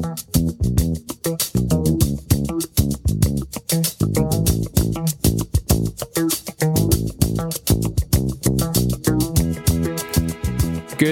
[0.00, 0.16] Good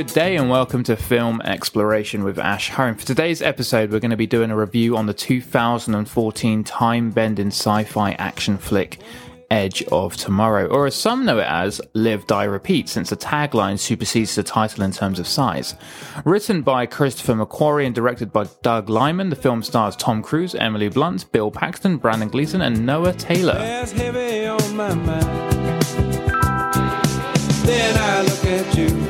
[0.08, 2.94] day and welcome to Film Exploration with Ash Home.
[2.94, 7.48] For today's episode, we're going to be doing a review on the 2014 time bending
[7.48, 9.00] sci fi action flick
[9.50, 13.78] Edge of Tomorrow, or as some know it as, Live, Die, Repeat, since the tagline
[13.78, 15.74] supersedes the title in terms of size.
[16.24, 20.88] Written by Christopher McQuarrie and directed by Doug Liman, the film stars Tom Cruise, Emily
[20.88, 23.54] Blunt, Bill Paxton, Brendan Gleeson, and Noah Taylor.
[27.64, 29.07] Then I look at you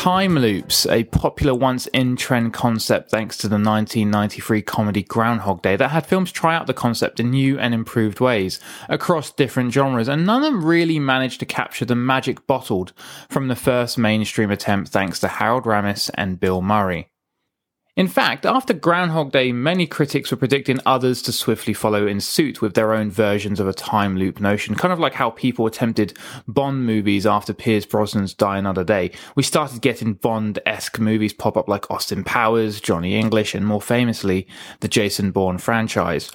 [0.00, 5.76] Time loops, a popular once in trend concept thanks to the 1993 comedy Groundhog Day
[5.76, 10.08] that had films try out the concept in new and improved ways across different genres,
[10.08, 12.94] and none of them really managed to capture the magic bottled
[13.28, 17.09] from the first mainstream attempt thanks to Harold Ramis and Bill Murray.
[17.96, 22.62] In fact, after Groundhog Day, many critics were predicting others to swiftly follow in suit
[22.62, 26.16] with their own versions of a time loop notion, kind of like how people attempted
[26.46, 29.10] Bond movies after Pierce Brosnan's Die Another Day.
[29.34, 33.82] We started getting Bond esque movies pop up like Austin Powers, Johnny English, and more
[33.82, 34.46] famously,
[34.78, 36.30] the Jason Bourne franchise.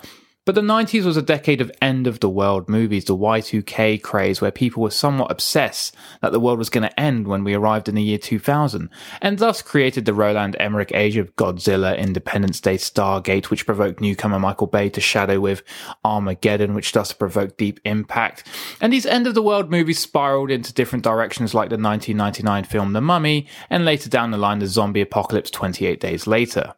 [0.46, 4.42] But the 90s was a decade of end of the world movies, the Y2K craze,
[4.42, 7.90] where people were somewhat obsessed that the world was going to end when we arrived
[7.90, 8.92] in the year 2000,
[9.24, 14.38] and thus created the Roland Emmerich age of Godzilla, Independence Day, Stargate, which provoked newcomer
[14.38, 15.64] Michael Bay to shadow with
[16.04, 18.44] Armageddon, which thus provoked Deep Impact.
[18.80, 22.94] And these end of the world movies spiraled into different directions like the 1999 film
[22.94, 26.76] The Mummy, and later down the line the zombie apocalypse 28 days later.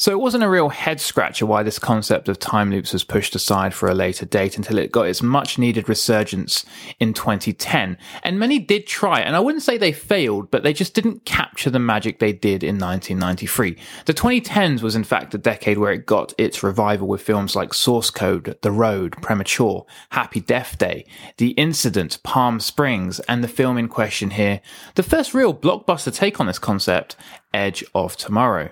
[0.00, 3.34] So it wasn't a real head scratcher why this concept of time loops was pushed
[3.34, 6.64] aside for a later date until it got its much needed resurgence
[6.98, 7.98] in 2010.
[8.22, 11.68] And many did try, and I wouldn't say they failed, but they just didn't capture
[11.68, 13.76] the magic they did in 1993.
[14.06, 17.74] The 2010s was in fact the decade where it got its revival with films like
[17.74, 21.04] Source Code, The Road, Premature, Happy Death Day,
[21.36, 24.62] The Incident, Palm Springs, and the film in question here,
[24.94, 27.16] the first real blockbuster take on this concept,
[27.52, 28.70] Edge of Tomorrow.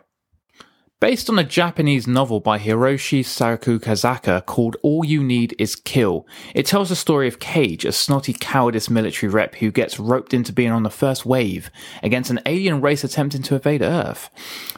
[1.01, 6.27] Based on a Japanese novel by Hiroshi Sakurazaka called All You Need Is Kill,
[6.57, 10.53] it tells the story of Cage, a snotty cowardice military rep who gets roped into
[10.53, 11.71] being on the first wave
[12.03, 14.29] against an alien race attempting to invade Earth.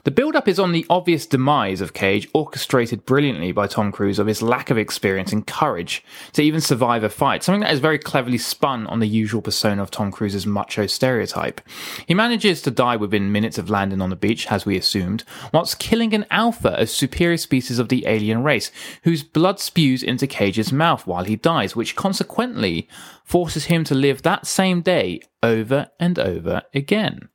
[0.05, 4.19] The build up is on the obvious demise of Cage, orchestrated brilliantly by Tom Cruise
[4.19, 6.05] of his lack of experience and courage
[6.35, 9.83] to even survive a fight, something that is very cleverly spun on the usual persona
[9.83, 11.63] of Tom Cruise's macho stereotype.
[12.07, 15.79] He manages to die within minutes of landing on the beach, as we assumed, whilst
[15.79, 18.71] killing an alpha, a superior species of the alien race,
[19.05, 22.89] whose blood spews into Cage's mouth while he dies, which consequently
[23.25, 27.29] forces him to live that same day over and over again.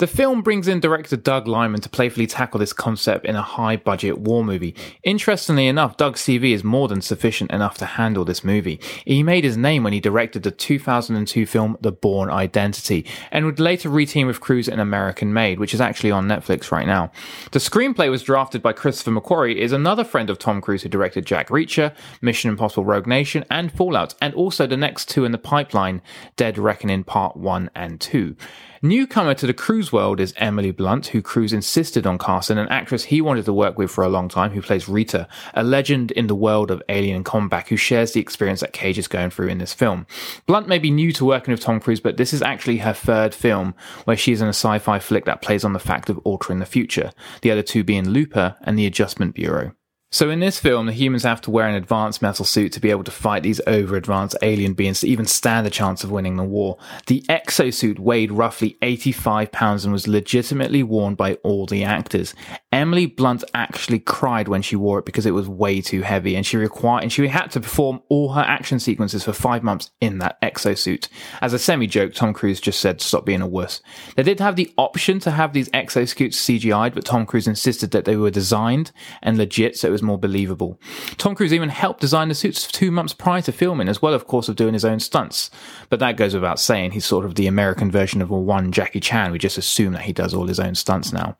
[0.00, 3.76] The film brings in director Doug Liman to playfully tackle this concept in a high
[3.76, 4.74] budget war movie.
[5.02, 8.80] Interestingly enough, Doug's CV is more than sufficient enough to handle this movie.
[9.04, 13.60] He made his name when he directed the 2002 film The Bourne Identity, and would
[13.60, 17.12] later reteam with Cruise in American Made, which is actually on Netflix right now.
[17.50, 21.26] The screenplay was drafted by Christopher McQuarrie, is another friend of Tom Cruise who directed
[21.26, 25.36] Jack Reacher, Mission Impossible Rogue Nation, and Fallout, and also the next two in the
[25.36, 26.00] pipeline,
[26.36, 28.34] Dead Reckoning Part 1 and 2.
[28.82, 33.04] Newcomer to the Cruise world is Emily Blunt, who Cruise insisted on casting, an actress
[33.04, 36.28] he wanted to work with for a long time, who plays Rita, a legend in
[36.28, 39.48] the world of alien and combat, who shares the experience that Cage is going through
[39.48, 40.06] in this film.
[40.46, 43.34] Blunt may be new to working with Tom Cruise, but this is actually her third
[43.34, 43.74] film
[44.06, 46.64] where she is in a sci-fi flick that plays on the fact of altering the
[46.64, 49.72] future, the other two being Looper and The Adjustment Bureau.
[50.12, 52.90] So in this film, the humans have to wear an advanced metal suit to be
[52.90, 56.42] able to fight these over-advanced alien beings to even stand a chance of winning the
[56.42, 56.78] war.
[57.06, 62.34] The exosuit weighed roughly 85 pounds and was legitimately worn by all the actors.
[62.72, 66.44] Emily Blunt actually cried when she wore it because it was way too heavy and
[66.44, 70.18] she required, and she had to perform all her action sequences for five months in
[70.18, 71.06] that exosuit.
[71.40, 73.80] As a semi-joke, Tom Cruise just said, stop being a wuss.
[74.16, 78.06] They did have the option to have these exosuits CGI'd, but Tom Cruise insisted that
[78.06, 78.90] they were designed
[79.22, 80.80] and legit, so it was more believable.
[81.16, 84.26] Tom Cruise even helped design the suits two months prior to filming, as well, of
[84.26, 85.50] course, of doing his own stunts.
[85.88, 89.00] But that goes without saying, he's sort of the American version of a one Jackie
[89.00, 89.32] Chan.
[89.32, 91.36] We just assume that he does all his own stunts now.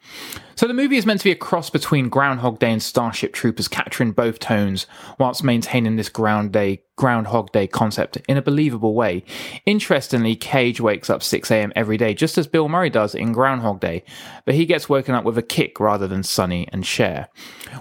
[0.60, 3.66] So the movie is meant to be a cross between Groundhog Day and Starship Troopers,
[3.66, 4.86] capturing both tones
[5.18, 9.24] whilst maintaining this ground day Groundhog Day concept in a believable way.
[9.64, 14.04] Interestingly, Cage wakes up 6am every day, just as Bill Murray does in Groundhog Day,
[14.44, 17.28] but he gets woken up with a kick rather than Sonny and Cher.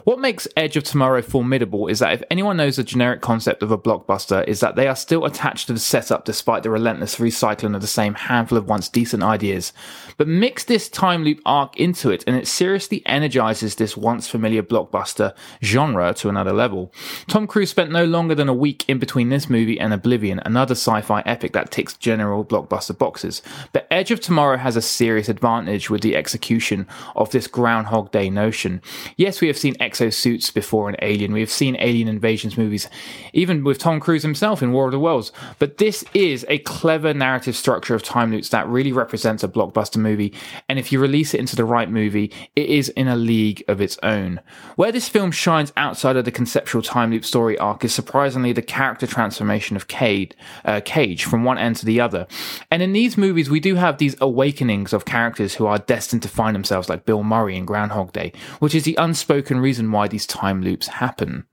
[0.06, 3.63] What makes Edge Edge of Tomorrow formidable is that if anyone knows the generic concept
[3.63, 7.16] of a blockbuster is that they are still attached to the setup despite the relentless
[7.16, 9.74] recycling of the same handful of once decent ideas.
[10.18, 14.62] But mix this time loop arc into it and it seriously energizes this once familiar
[14.62, 15.33] blockbuster
[15.63, 16.94] genre to another level.
[17.27, 20.74] Tom Cruise spent no longer than a week in between this movie and Oblivion, another
[20.74, 23.42] sci-fi epic that ticks general blockbuster boxes.
[23.74, 26.86] But Edge of Tomorrow has a serious advantage with the execution
[27.16, 28.83] of this Groundhog Day notion.
[29.18, 31.31] Yes, we have seen exosuits before in Alien.
[31.31, 32.89] We have seen alien invasions movies,
[33.31, 35.31] even with Tom Cruise himself in War of the Worlds.
[35.57, 39.97] But this is a clever narrative structure of time loops that really represents a blockbuster
[39.97, 40.33] movie.
[40.67, 43.79] And if you release it into the right movie, it is in a league of
[43.79, 44.41] its own.
[44.75, 48.61] Where this film shines outside of the conceptual time loop story arc is surprisingly the
[48.61, 50.35] character transformation of Cade,
[50.65, 52.27] uh, Cage from one end to the other.
[52.69, 56.27] And in these movies, we do have these awakenings of characters who are destined to
[56.27, 60.25] find themselves like Bill Murray in Groundhog Day, which is the unspoken reason why these
[60.25, 61.46] time loops happen.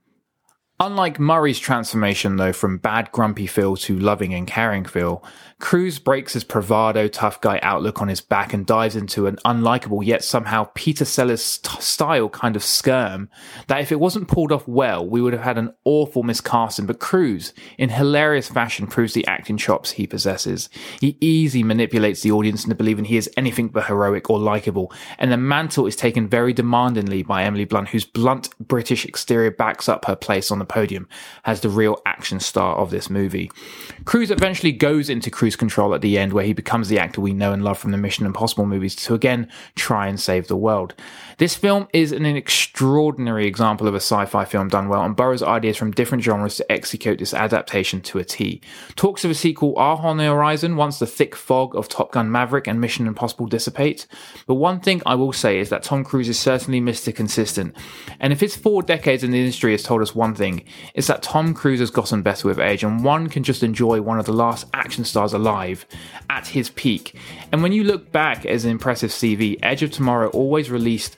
[0.79, 5.23] Unlike Murray's transformation, though, from bad grumpy Phil to loving and caring Phil,
[5.59, 10.05] Cruise breaks his bravado tough guy outlook on his back and dives into an unlikable
[10.05, 13.27] yet somehow Peter Sellers st- style kind of skirm
[13.65, 16.85] that if it wasn't pulled off well, we would have had an awful miscasting.
[16.85, 20.69] But Cruise, in hilarious fashion, proves the acting chops he possesses.
[21.01, 25.31] He easily manipulates the audience into believing he is anything but heroic or likable, and
[25.31, 30.05] the mantle is taken very demandingly by Emily Blunt, whose blunt British exterior backs up
[30.05, 31.07] her place on the podium
[31.45, 33.51] as the real action star of this movie.
[34.05, 37.33] Cruise eventually goes into cruise control at the end, where he becomes the actor we
[37.33, 40.93] know and love from the Mission Impossible movies to again try and save the world.
[41.37, 45.43] This film is an extraordinary example of a sci fi film done well and borrows
[45.43, 48.61] ideas from different genres to execute this adaptation to a T.
[48.95, 52.31] Talks of a sequel are on the horizon once the thick fog of Top Gun
[52.31, 54.07] Maverick and Mission Impossible dissipate,
[54.45, 57.13] But one thing I will say is that Tom Cruise is certainly Mr.
[57.13, 57.75] Consistent.
[58.19, 60.56] And if his four decades in the industry has told us one thing,
[60.93, 64.19] it's that Tom Cruise has gotten better with age and one can just enjoy one
[64.19, 65.85] of the last action stars alive
[66.29, 67.15] at his peak.
[67.51, 71.17] And when you look back as an impressive CV, Edge of Tomorrow always released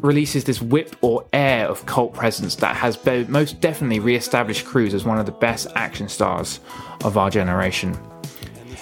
[0.00, 2.98] releases this whip or air of cult presence that has
[3.28, 6.60] most definitely re-established Cruise as one of the best action stars
[7.02, 7.96] of our generation.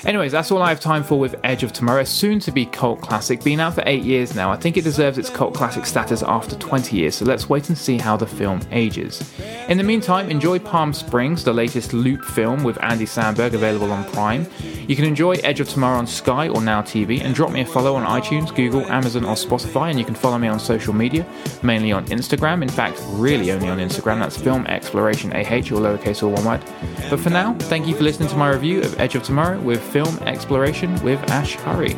[0.06, 3.00] Anyways, that's all I have time for with Edge of Tomorrow, soon to be cult
[3.00, 3.42] classic.
[3.42, 4.50] Been out for 8 years now.
[4.50, 7.78] I think it deserves its cult classic status after 20 years, so let's wait and
[7.78, 9.32] see how the film ages.
[9.68, 14.04] In the meantime, enjoy Palm Springs, the latest Loop film with Andy Samberg available on
[14.12, 14.46] Prime.
[14.86, 17.66] You can enjoy Edge of Tomorrow on Sky or Now TV and drop me a
[17.66, 19.88] follow on iTunes, Google, Amazon, or Spotify.
[19.88, 21.24] And you can follow me on social media,
[21.62, 22.60] mainly on Instagram.
[22.60, 24.18] In fact, really only on Instagram.
[24.18, 26.62] That's Film Exploration AH or lowercase or one word.
[27.08, 29.82] But for now, thank you for listening to my review of Edge of Tomorrow with
[29.94, 31.94] Film Exploration with Ash Hurry.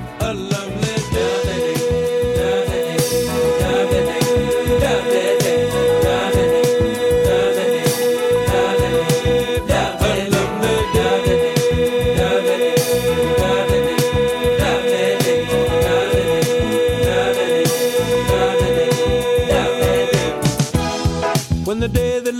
[21.65, 22.35] When the day that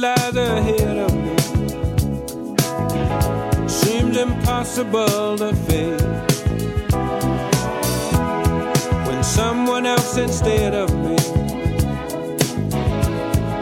[4.79, 6.03] impossible to face.
[9.07, 11.17] When someone else instead of me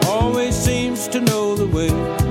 [0.07, 2.24] always seems to know the way.